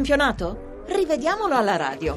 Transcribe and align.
campionato? 0.00 0.84
Rivediamolo 0.86 1.54
alla 1.54 1.76
radio. 1.76 2.16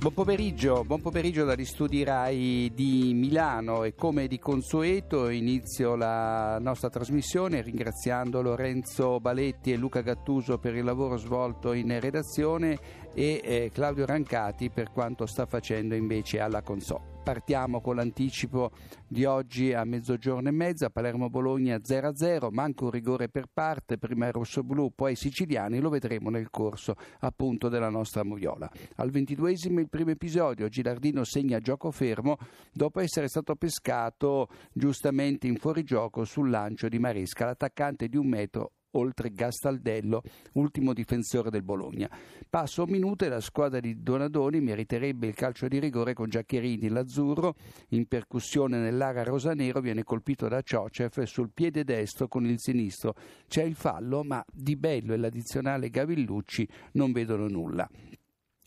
Buon 0.00 0.14
pomeriggio, 0.14 0.82
buon 0.84 1.00
pomeriggio 1.00 1.44
dagli 1.44 1.64
studi 1.64 2.02
RAI 2.02 2.72
di 2.74 3.12
Milano 3.14 3.84
e 3.84 3.94
come 3.94 4.26
di 4.26 4.40
consueto 4.40 5.28
inizio 5.28 5.94
la 5.94 6.58
nostra 6.58 6.90
trasmissione 6.90 7.62
ringraziando 7.62 8.42
Lorenzo 8.42 9.20
Baletti 9.20 9.70
e 9.70 9.76
Luca 9.76 10.00
Gattuso 10.00 10.58
per 10.58 10.74
il 10.74 10.82
lavoro 10.82 11.16
svolto 11.18 11.72
in 11.72 12.00
redazione 12.00 12.76
e 13.14 13.40
eh, 13.44 13.70
Claudio 13.72 14.04
Rancati 14.04 14.68
per 14.68 14.90
quanto 14.90 15.24
sta 15.26 15.46
facendo 15.46 15.94
invece 15.94 16.40
alla 16.40 16.62
console. 16.62 17.11
Partiamo 17.22 17.80
con 17.80 17.94
l'anticipo 17.94 18.72
di 19.06 19.24
oggi 19.24 19.72
a 19.72 19.84
mezzogiorno 19.84 20.48
e 20.48 20.50
mezza, 20.50 20.90
Palermo-Bologna 20.90 21.76
0-0, 21.76 22.48
manca 22.50 22.84
un 22.84 22.90
rigore 22.90 23.28
per 23.28 23.46
parte, 23.52 23.96
prima 23.96 24.26
i 24.26 24.32
rossoblù, 24.32 24.92
poi 24.92 25.12
i 25.12 25.16
siciliani, 25.16 25.78
lo 25.78 25.88
vedremo 25.88 26.30
nel 26.30 26.50
corso 26.50 26.96
appunto 27.20 27.68
della 27.68 27.90
nostra 27.90 28.24
moviola. 28.24 28.68
Al 28.96 29.10
ventiduesimo 29.10 29.78
il 29.78 29.88
primo 29.88 30.10
episodio, 30.10 30.68
Gilardino 30.68 31.22
segna 31.22 31.60
gioco 31.60 31.92
fermo 31.92 32.38
dopo 32.72 32.98
essere 32.98 33.28
stato 33.28 33.54
pescato 33.54 34.48
giustamente 34.72 35.46
in 35.46 35.56
fuorigioco 35.56 36.24
sul 36.24 36.50
lancio 36.50 36.88
di 36.88 36.98
Maresca, 36.98 37.44
l'attaccante 37.44 38.08
di 38.08 38.16
un 38.16 38.26
metro 38.26 38.72
oltre 38.92 39.32
Gastaldello, 39.32 40.22
ultimo 40.52 40.92
difensore 40.92 41.50
del 41.50 41.62
Bologna. 41.62 42.10
Passo 42.48 42.84
un 42.84 42.90
minuto 42.90 43.24
e 43.24 43.28
la 43.28 43.40
squadra 43.40 43.80
di 43.80 44.02
Donadoni 44.02 44.60
meriterebbe 44.60 45.26
il 45.26 45.34
calcio 45.34 45.68
di 45.68 45.78
rigore 45.78 46.14
con 46.14 46.28
Giaccherini. 46.28 46.88
L'azzurro, 46.88 47.54
in 47.90 48.06
percussione 48.06 48.78
nell'area 48.78 49.24
rosanero, 49.24 49.80
viene 49.80 50.04
colpito 50.04 50.48
da 50.48 50.62
Ciocev 50.62 51.22
sul 51.22 51.50
piede 51.52 51.84
destro 51.84 52.28
con 52.28 52.44
il 52.44 52.58
sinistro. 52.58 53.14
C'è 53.46 53.62
il 53.62 53.74
fallo, 53.74 54.22
ma 54.22 54.44
Di 54.52 54.76
Bello 54.76 55.14
e 55.14 55.16
l'addizionale 55.16 55.90
Gavillucci 55.90 56.68
non 56.92 57.12
vedono 57.12 57.48
nulla 57.48 57.88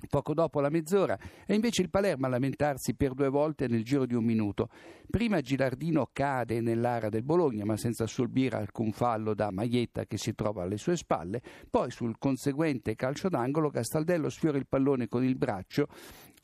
poco 0.09 0.33
dopo 0.33 0.59
la 0.59 0.69
mezz'ora, 0.69 1.17
e 1.45 1.53
invece 1.53 1.81
il 1.81 1.89
Palermo 1.89 2.25
a 2.25 2.29
lamentarsi 2.29 2.95
per 2.95 3.13
due 3.13 3.29
volte 3.29 3.67
nel 3.67 3.83
giro 3.83 4.05
di 4.05 4.13
un 4.13 4.23
minuto. 4.23 4.69
Prima 5.09 5.41
Gilardino 5.41 6.09
cade 6.11 6.61
nell'area 6.61 7.09
del 7.09 7.23
Bologna, 7.23 7.65
ma 7.65 7.77
senza 7.77 8.05
subire 8.05 8.57
alcun 8.57 8.91
fallo 8.91 9.33
da 9.33 9.51
Maietta 9.51 10.05
che 10.05 10.17
si 10.17 10.33
trova 10.33 10.63
alle 10.63 10.77
sue 10.77 10.95
spalle, 10.97 11.41
poi 11.69 11.91
sul 11.91 12.17
conseguente 12.17 12.95
calcio 12.95 13.29
d'angolo 13.29 13.69
Castaldello 13.69 14.29
sfiora 14.29 14.57
il 14.57 14.67
pallone 14.67 15.07
con 15.07 15.23
il 15.23 15.35
braccio 15.35 15.87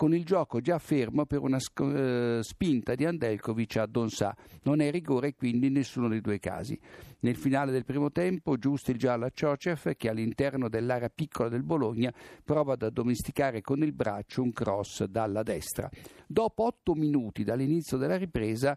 con 0.01 0.15
il 0.15 0.25
gioco 0.25 0.61
già 0.61 0.79
fermo 0.79 1.27
per 1.27 1.41
una 1.41 1.57
uh, 1.57 2.41
spinta 2.41 2.95
di 2.95 3.05
Andelkovic 3.05 3.77
a 3.77 3.85
Donsà. 3.85 4.35
Non 4.63 4.81
è 4.81 4.89
rigore 4.89 5.35
quindi 5.35 5.67
in 5.67 5.73
nessuno 5.73 6.07
dei 6.07 6.21
due 6.21 6.39
casi. 6.39 6.75
Nel 7.19 7.35
finale 7.35 7.71
del 7.71 7.85
primo 7.85 8.11
tempo, 8.11 8.57
giusto 8.57 8.89
il 8.89 8.97
giallo 8.97 9.25
a 9.25 9.29
Ciocev 9.29 9.93
che 9.95 10.09
all'interno 10.09 10.69
dell'area 10.69 11.11
piccola 11.13 11.49
del 11.49 11.61
Bologna 11.61 12.11
prova 12.43 12.73
ad 12.73 12.81
addomesticare 12.81 13.61
con 13.61 13.83
il 13.83 13.93
braccio 13.93 14.41
un 14.41 14.51
cross 14.51 15.03
dalla 15.03 15.43
destra. 15.43 15.87
Dopo 16.25 16.63
otto 16.63 16.95
minuti 16.95 17.43
dall'inizio 17.43 17.97
della 17.97 18.17
ripresa, 18.17 18.75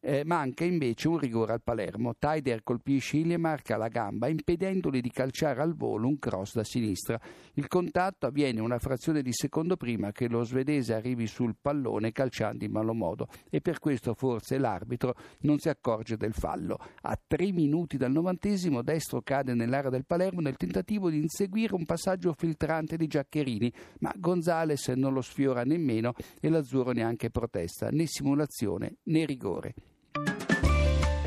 eh, 0.00 0.22
manca 0.24 0.64
invece 0.64 1.08
un 1.08 1.18
rigore 1.18 1.52
al 1.52 1.62
Palermo. 1.62 2.14
Taider 2.18 2.62
colpisce 2.62 3.18
Iliemark 3.18 3.70
alla 3.70 3.88
gamba 3.88 4.28
impedendogli 4.28 5.00
di 5.00 5.10
calciare 5.10 5.60
al 5.60 5.74
volo 5.74 6.08
un 6.08 6.18
cross 6.18 6.54
da 6.54 6.64
sinistra. 6.64 7.20
Il 7.54 7.68
contatto 7.68 8.26
avviene 8.26 8.60
una 8.60 8.78
frazione 8.78 9.22
di 9.22 9.32
secondo 9.32 9.76
prima 9.76 10.12
che 10.12 10.28
lo 10.28 10.42
svedese 10.42 10.94
arrivi 10.94 11.26
sul 11.26 11.56
pallone 11.60 12.12
calciando 12.12 12.64
in 12.64 12.72
malo 12.72 12.94
modo 12.94 13.28
e 13.50 13.60
per 13.60 13.78
questo 13.78 14.14
forse 14.14 14.58
l'arbitro 14.58 15.14
non 15.40 15.58
si 15.58 15.68
accorge 15.68 16.16
del 16.16 16.32
fallo. 16.32 16.78
A 17.02 17.18
tre 17.26 17.52
minuti 17.52 17.96
dal 17.96 18.12
novantesimo 18.12 18.82
destro 18.82 19.20
cade 19.20 19.54
nell'area 19.54 19.90
del 19.90 20.06
Palermo 20.06 20.40
nel 20.40 20.56
tentativo 20.56 21.10
di 21.10 21.18
inseguire 21.18 21.74
un 21.74 21.84
passaggio 21.84 22.32
filtrante 22.32 22.96
di 22.96 23.06
Giaccherini, 23.06 23.72
ma 24.00 24.12
Gonzales 24.16 24.88
non 24.88 25.12
lo 25.12 25.20
sfiora 25.20 25.62
nemmeno 25.64 26.14
e 26.40 26.48
l'azzurro 26.48 26.92
neanche 26.92 27.30
protesta, 27.30 27.90
né 27.90 28.06
simulazione 28.06 28.96
né 29.04 29.24
rigore. 29.26 29.74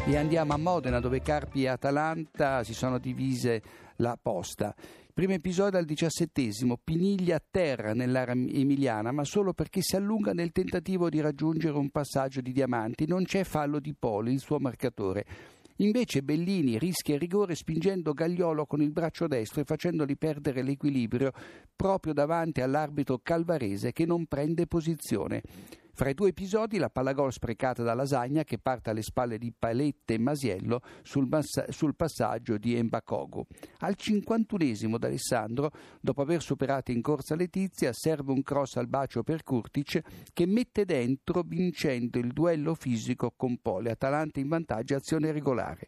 E 0.06 0.18
andiamo 0.18 0.52
a 0.52 0.58
Modena 0.58 1.00
dove 1.00 1.22
Carpi 1.22 1.64
e 1.64 1.70
Atalanta 1.70 2.62
si 2.66 2.74
sono 2.74 3.00
divise 3.00 3.62
la 3.98 4.20
posta. 4.22 4.76
Primo 5.14 5.32
episodio 5.32 5.80
al 5.80 5.86
diciassettesimo, 5.86 6.78
Piniglia 6.84 7.38
a 7.38 7.42
terra 7.50 7.94
nell'area 7.94 8.34
emiliana, 8.34 9.14
ma 9.14 9.24
solo 9.24 9.54
perché 9.54 9.82
si 9.82 9.96
allunga 9.96 10.34
nel 10.34 10.52
tentativo 10.52 11.08
di 11.08 11.22
raggiungere 11.22 11.78
un 11.78 11.90
passaggio 11.90 12.42
di 12.42 12.52
diamanti. 12.52 13.08
Non 13.08 13.24
c'è 13.24 13.46
fallo 13.46 13.80
di 13.80 13.96
Poli, 13.98 14.34
il 14.34 14.40
suo 14.40 14.60
marcatore. 14.60 15.26
Invece 15.78 16.22
Bellini 16.22 16.78
rischia 16.78 17.18
rigore 17.18 17.56
spingendo 17.56 18.12
Gagliolo 18.12 18.66
con 18.66 18.82
il 18.82 18.92
braccio 18.92 19.28
destro 19.28 19.62
e 19.62 19.66
facendogli 19.66 20.18
perdere 20.18 20.64
l'equilibrio 20.64 21.32
proprio 21.74 22.12
davanti 22.12 22.60
all'arbitro 22.60 23.22
calvarese 23.24 23.94
che 23.94 24.06
non 24.06 24.26
prende 24.26 24.68
posizione. 24.68 25.42
Fra 25.96 26.10
i 26.10 26.16
due 26.16 26.30
episodi 26.30 26.80
la 26.80 26.90
pallagol 26.90 27.32
sprecata 27.32 27.84
da 27.84 27.94
Lasagna 27.94 28.44
che 28.44 28.58
parte 28.58 28.90
alle 28.90 29.04
spalle 29.04 29.38
di 29.38 29.54
Palette 29.56 30.16
e 30.16 30.18
Masiello 30.18 30.82
sul, 31.04 31.28
massa- 31.28 31.72
sul 31.72 31.96
passaggio 31.96 32.58
di 32.58 32.76
Embacogo. 32.76 33.46
Al 33.82 33.96
51esimo 33.96 34.98
d'Alessandro, 34.98 35.70
dopo 36.02 36.24
aver 36.24 36.42
superato 36.42 36.90
in 36.90 37.04
corsa 37.04 37.36
Letizia, 37.36 37.94
serve 37.94 38.32
un 38.32 38.42
cross 38.42 38.78
al 38.78 38.88
bacio 38.88 39.22
per 39.22 39.44
Kurtic 39.44 40.02
che 40.34 40.48
mette 40.48 40.84
dentro 40.86 41.44
vincendo 41.46 42.18
il 42.18 42.34
duello 42.34 42.74
fisico 42.74 43.32
con 43.38 43.60
Pole, 43.62 43.92
Atalanta 43.92 44.40
in 44.40 44.48
vantaggio 44.48 44.96
azione 44.96 45.32
regolare. 45.32 45.88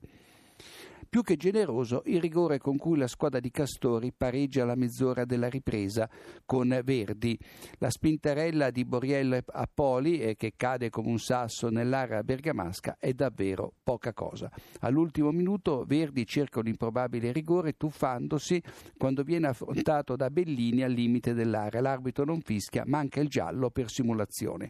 Più 1.16 1.24
che 1.24 1.38
generoso 1.38 2.02
il 2.08 2.20
rigore 2.20 2.58
con 2.58 2.76
cui 2.76 2.98
la 2.98 3.08
squadra 3.08 3.40
di 3.40 3.50
Castori 3.50 4.12
pareggia 4.12 4.64
alla 4.64 4.76
mezz'ora 4.76 5.24
della 5.24 5.48
ripresa 5.48 6.10
con 6.44 6.78
Verdi. 6.84 7.40
La 7.78 7.90
spintarella 7.90 8.70
di 8.70 8.84
Boriello 8.84 9.40
a 9.46 9.70
Poli, 9.74 10.20
eh, 10.20 10.36
che 10.36 10.56
cade 10.58 10.90
come 10.90 11.08
un 11.08 11.18
sasso 11.18 11.70
nell'area 11.70 12.22
bergamasca, 12.22 12.98
è 13.00 13.14
davvero 13.14 13.72
poca 13.82 14.12
cosa. 14.12 14.52
All'ultimo 14.82 15.32
minuto 15.32 15.86
Verdi 15.88 16.26
cerca 16.26 16.60
un 16.60 16.68
improbabile 16.68 17.32
rigore 17.32 17.78
tuffandosi 17.78 18.62
quando 18.98 19.24
viene 19.24 19.48
affrontato 19.48 20.18
da 20.18 20.30
Bellini 20.30 20.84
al 20.84 20.92
limite 20.92 21.34
dell'area. 21.34 21.80
L'arbitro 21.80 22.26
non 22.26 22.42
fischia, 22.42 22.84
manca 22.86 23.22
il 23.22 23.30
giallo 23.30 23.70
per 23.70 23.90
simulazione. 23.90 24.70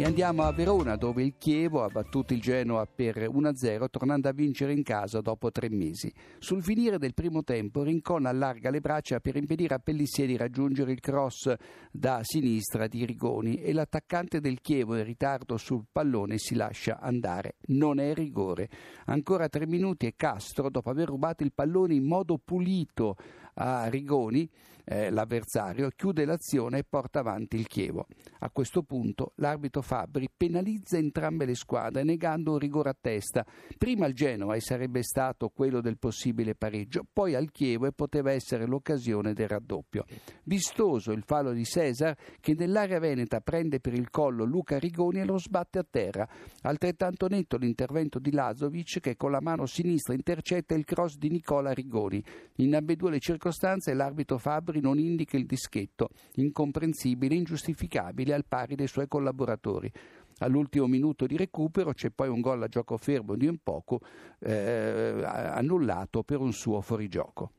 E 0.00 0.04
andiamo 0.04 0.44
a 0.44 0.52
Verona 0.52 0.94
dove 0.94 1.24
il 1.24 1.34
Chievo 1.36 1.82
ha 1.82 1.88
battuto 1.88 2.32
il 2.32 2.40
Genoa 2.40 2.86
per 2.86 3.16
1-0 3.16 3.86
tornando 3.90 4.28
a 4.28 4.32
vincere 4.32 4.72
in 4.72 4.84
casa 4.84 5.20
dopo 5.20 5.50
tre 5.50 5.68
mesi. 5.68 6.08
Sul 6.38 6.62
finire 6.62 6.98
del 6.98 7.14
primo 7.14 7.42
tempo 7.42 7.82
Rincon 7.82 8.24
allarga 8.24 8.70
le 8.70 8.78
braccia 8.78 9.18
per 9.18 9.34
impedire 9.34 9.74
a 9.74 9.80
Pellissier 9.80 10.28
di 10.28 10.36
raggiungere 10.36 10.92
il 10.92 11.00
cross 11.00 11.52
da 11.90 12.20
sinistra 12.22 12.86
di 12.86 13.04
Rigoni 13.04 13.56
e 13.56 13.72
l'attaccante 13.72 14.38
del 14.38 14.60
Chievo 14.60 14.96
in 14.96 15.02
ritardo 15.02 15.56
sul 15.56 15.86
pallone 15.90 16.38
si 16.38 16.54
lascia 16.54 17.00
andare. 17.00 17.56
Non 17.70 17.98
è 17.98 18.14
rigore. 18.14 18.68
Ancora 19.06 19.48
tre 19.48 19.66
minuti 19.66 20.06
e 20.06 20.14
Castro, 20.14 20.70
dopo 20.70 20.90
aver 20.90 21.08
rubato 21.08 21.42
il 21.42 21.52
pallone 21.52 21.94
in 21.94 22.06
modo 22.06 22.38
pulito 22.38 23.16
a 23.54 23.88
Rigoni, 23.88 24.48
eh, 24.88 25.10
l'avversario, 25.10 25.90
chiude 25.94 26.24
l'azione 26.24 26.78
e 26.78 26.84
porta 26.88 27.20
avanti 27.20 27.56
il 27.56 27.66
Chievo. 27.66 28.06
A 28.40 28.50
questo 28.50 28.82
punto 28.82 29.32
l'arbitro 29.36 29.82
Fabbri 29.82 30.28
penalizza 30.34 30.96
entrambe 30.96 31.44
le 31.44 31.54
squadre 31.54 32.02
negando 32.04 32.52
un 32.52 32.58
rigore 32.58 32.88
a 32.90 32.96
testa, 32.98 33.44
prima 33.76 34.06
al 34.06 34.14
Genoa 34.14 34.54
e 34.54 34.60
sarebbe 34.60 35.02
stato 35.02 35.50
quello 35.50 35.82
del 35.82 35.98
possibile 35.98 36.54
pareggio, 36.54 37.04
poi 37.12 37.34
al 37.34 37.50
Chievo 37.50 37.86
e 37.86 37.92
poteva 37.92 38.32
essere 38.32 38.66
l'occasione 38.66 39.34
del 39.34 39.48
raddoppio. 39.48 40.06
Vistoso 40.44 41.12
il 41.12 41.22
fallo 41.26 41.52
di 41.52 41.64
Cesar 41.64 42.16
che 42.40 42.54
nell'area 42.54 42.98
veneta 42.98 43.40
prende 43.40 43.80
per 43.80 43.92
il 43.92 44.08
collo 44.08 44.44
Luca 44.44 44.78
Rigoni 44.78 45.20
e 45.20 45.24
lo 45.24 45.38
sbatte 45.38 45.78
a 45.78 45.86
terra. 45.88 46.26
Altrettanto 46.62 47.28
netto 47.28 47.58
l'intervento 47.58 48.18
di 48.18 48.32
Lazovic 48.32 49.00
che 49.00 49.16
con 49.16 49.30
la 49.30 49.40
mano 49.40 49.66
sinistra 49.66 50.14
intercetta 50.14 50.74
il 50.74 50.84
cross 50.84 51.16
di 51.16 51.28
Nicola 51.28 51.72
Rigoni. 51.72 52.24
In 52.56 52.74
ambedue 52.74 53.10
le 53.10 53.18
circostanze 53.18 53.92
l'arbitro 53.92 54.38
Fabbri 54.38 54.77
Mauri 54.78 54.80
non 54.80 54.98
indica 54.98 55.36
il 55.36 55.46
dischetto, 55.46 56.10
incomprensibile 56.36 57.34
e 57.34 57.38
ingiustificabile 57.38 58.34
al 58.34 58.44
pari 58.46 58.74
dei 58.74 58.86
suoi 58.86 59.08
collaboratori. 59.08 59.90
All'ultimo 60.38 60.86
minuto 60.86 61.26
di 61.26 61.36
recupero 61.36 61.92
c'è 61.92 62.10
poi 62.10 62.28
un 62.28 62.40
gol 62.40 62.62
a 62.62 62.68
gioco 62.68 62.96
fermo 62.96 63.34
di 63.34 63.46
un 63.46 63.58
poco 63.62 64.00
eh, 64.38 65.22
annullato 65.24 66.22
per 66.22 66.38
un 66.38 66.52
suo 66.52 66.80
fuorigioco. 66.80 67.52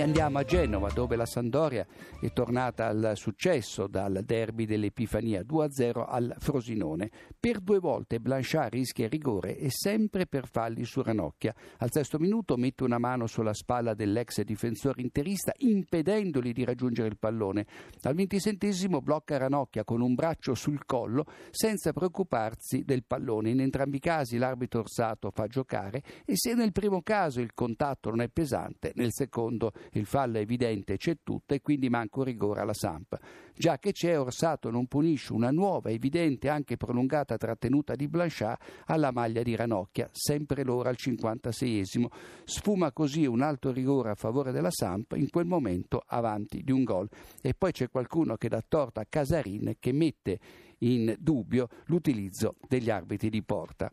Andiamo 0.00 0.38
a 0.38 0.44
Genova 0.44 0.88
dove 0.88 1.14
la 1.14 1.26
Sandoria 1.26 1.86
è 2.20 2.32
tornata 2.32 2.86
al 2.86 3.12
successo 3.16 3.86
dal 3.86 4.22
derby 4.24 4.64
dell'Epifania 4.64 5.42
2-0 5.42 6.04
al 6.08 6.34
Frosinone. 6.38 7.10
Per 7.38 7.60
due 7.60 7.78
volte 7.78 8.18
Blanchard 8.18 8.72
rischia 8.72 9.08
rigore 9.08 9.58
e 9.58 9.68
sempre 9.70 10.26
per 10.26 10.48
falli 10.48 10.84
su 10.84 11.02
Ranocchia. 11.02 11.54
Al 11.78 11.92
sesto 11.92 12.18
minuto 12.18 12.56
mette 12.56 12.82
una 12.82 12.98
mano 12.98 13.26
sulla 13.26 13.52
spalla 13.52 13.92
dell'ex 13.92 14.40
difensore 14.40 15.02
interista 15.02 15.52
impedendogli 15.58 16.52
di 16.52 16.64
raggiungere 16.64 17.08
il 17.08 17.18
pallone. 17.18 17.66
Al 18.02 18.14
ventisentesimo 18.14 19.02
blocca 19.02 19.36
Ranocchia 19.36 19.84
con 19.84 20.00
un 20.00 20.14
braccio 20.14 20.54
sul 20.54 20.86
collo 20.86 21.26
senza 21.50 21.92
preoccuparsi 21.92 22.84
del 22.84 23.04
pallone. 23.04 23.50
In 23.50 23.60
entrambi 23.60 23.98
i 23.98 24.00
casi 24.00 24.38
l'arbitro 24.38 24.80
orsato 24.80 25.30
fa 25.30 25.46
giocare 25.46 26.02
e 26.24 26.36
se 26.36 26.54
nel 26.54 26.72
primo 26.72 27.02
caso 27.02 27.40
il 27.40 27.52
contatto 27.52 28.08
non 28.08 28.22
è 28.22 28.28
pesante, 28.28 28.92
nel 28.94 29.12
secondo 29.12 29.72
il 29.92 30.06
fallo 30.06 30.38
è 30.38 30.40
evidente, 30.40 30.96
c'è 30.96 31.18
tutto 31.22 31.54
e 31.54 31.60
quindi 31.60 31.88
manca 31.88 32.18
un 32.20 32.24
rigore 32.24 32.60
alla 32.60 32.74
Samp. 32.74 33.18
Già 33.54 33.78
che 33.78 33.92
c'è, 33.92 34.18
Orsato 34.18 34.70
non 34.70 34.86
punisce 34.86 35.32
una 35.32 35.50
nuova, 35.50 35.90
evidente 35.90 36.46
e 36.46 36.50
anche 36.50 36.76
prolungata 36.76 37.36
trattenuta 37.36 37.94
di 37.94 38.08
Blanchard 38.08 38.58
alla 38.86 39.10
maglia 39.10 39.42
di 39.42 39.54
Ranocchia, 39.54 40.08
sempre 40.12 40.64
l'ora 40.64 40.88
al 40.88 40.96
56esimo. 40.98 42.06
Sfuma 42.44 42.92
così 42.92 43.26
un 43.26 43.42
alto 43.42 43.72
rigore 43.72 44.10
a 44.10 44.14
favore 44.14 44.52
della 44.52 44.70
Samp, 44.70 45.12
in 45.16 45.28
quel 45.30 45.46
momento 45.46 46.02
avanti 46.06 46.62
di 46.62 46.72
un 46.72 46.84
gol. 46.84 47.08
E 47.42 47.54
poi 47.54 47.72
c'è 47.72 47.90
qualcuno 47.90 48.36
che 48.36 48.48
dà 48.48 48.62
torta 48.66 49.00
a 49.00 49.06
Casarin 49.08 49.74
che 49.78 49.92
mette 49.92 50.38
in 50.78 51.14
dubbio 51.18 51.68
l'utilizzo 51.86 52.56
degli 52.66 52.90
arbitri 52.90 53.28
di 53.28 53.42
porta. 53.42 53.90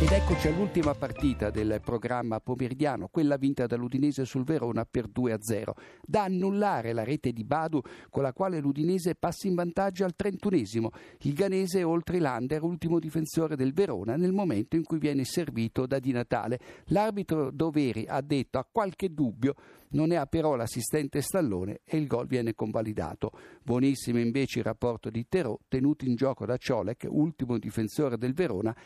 Ed 0.00 0.12
eccoci 0.12 0.46
all'ultima 0.46 0.94
partita 0.94 1.50
del 1.50 1.80
programma 1.84 2.38
pomeridiano, 2.38 3.08
quella 3.08 3.36
vinta 3.36 3.66
dall'Udinese 3.66 4.24
sul 4.24 4.44
Verona 4.44 4.86
per 4.88 5.08
2-0, 5.08 5.72
da 6.06 6.22
annullare 6.22 6.92
la 6.92 7.02
rete 7.02 7.32
di 7.32 7.42
Badu 7.42 7.80
con 8.08 8.22
la 8.22 8.32
quale 8.32 8.60
l'Udinese 8.60 9.16
passa 9.16 9.48
in 9.48 9.56
vantaggio 9.56 10.04
al 10.04 10.14
31esimo. 10.16 10.90
Il 11.22 11.32
ganese 11.34 11.82
oltre 11.82 12.20
l'Ander, 12.20 12.62
ultimo 12.62 13.00
difensore 13.00 13.56
del 13.56 13.72
Verona, 13.72 14.14
nel 14.14 14.30
momento 14.30 14.76
in 14.76 14.84
cui 14.84 14.98
viene 14.98 15.24
servito 15.24 15.84
da 15.84 15.98
Di 15.98 16.12
Natale. 16.12 16.60
L'arbitro 16.90 17.50
Doveri 17.50 18.06
ha 18.06 18.20
detto 18.20 18.58
a 18.58 18.68
qualche 18.70 19.12
dubbio 19.12 19.56
non 19.90 20.08
ne 20.08 20.16
ha 20.16 20.26
però 20.26 20.54
l'assistente 20.54 21.22
Stallone 21.22 21.80
e 21.84 21.96
il 21.96 22.06
gol 22.06 22.26
viene 22.26 22.54
convalidato. 22.54 23.32
Buonissimo 23.62 24.18
invece 24.18 24.58
il 24.58 24.64
rapporto 24.64 25.08
di 25.08 25.26
Terò, 25.28 25.58
tenuto 25.68 26.04
in 26.04 26.14
gioco 26.14 26.44
da 26.44 26.56
Ciolek, 26.56 27.06
ultimo 27.08 27.58
difensore 27.58 28.18
del 28.18 28.34
Verona, 28.34 28.76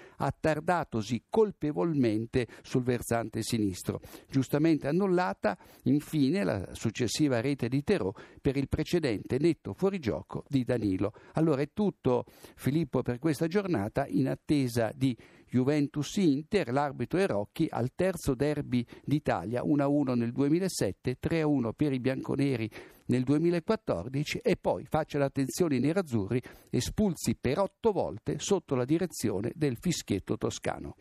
attardatosi 1.03 1.25
colpevolmente 1.29 2.47
sul 2.63 2.83
versante 2.83 3.43
sinistro. 3.43 4.01
Giustamente 4.31 4.87
annullata, 4.87 5.59
infine, 5.85 6.45
la 6.45 6.69
successiva 6.73 7.41
rete 7.41 7.69
di 7.69 7.83
Terò 7.83 8.13
per 8.41 8.57
il 8.57 8.69
precedente 8.69 9.39
netto 9.39 9.75
fuorigioco 9.75 10.45
di 10.49 10.65
Danilo. 10.65 11.13
Allora 11.35 11.61
è 11.63 11.71
tutto, 11.75 12.25
Filippo, 12.55 13.03
per 13.03 13.19
questa 13.19 13.49
giornata 13.49 14.07
in 14.07 14.29
attesa 14.29 14.93
di 14.95 15.17
Juventus-Inter, 15.53 16.73
l'arbitro 16.73 17.19
è 17.19 17.27
Rocchi 17.27 17.67
al 17.69 17.91
terzo 17.95 18.35
derby 18.35 18.87
d'Italia, 19.05 19.63
1-1 19.63 20.15
nel 20.15 20.33
2007, 20.33 21.19
3-1 21.23 21.73
per 21.77 21.93
i 21.93 22.01
bianconeri 22.01 22.71
nel 23.07 23.23
2014 23.23 24.39
e 24.39 24.57
poi 24.57 24.87
faccia 24.87 25.19
l'attenzione 25.19 25.77
i 25.77 25.81
nerazzurri 25.81 26.41
espulsi 26.71 27.37
per 27.39 27.59
otto 27.59 27.93
volte 27.93 28.39
sotto 28.39 28.75
la 28.75 28.87
direzione 28.87 29.53
del 29.55 29.77
fischietto 29.77 30.39
toscano. 30.39 30.97